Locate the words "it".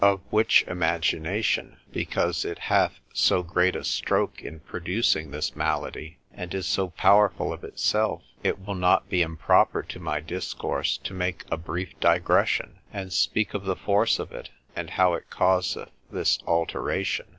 2.43-2.57, 8.41-8.57, 14.31-14.49, 15.13-15.29